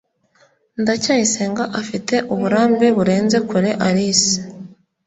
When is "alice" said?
3.87-4.35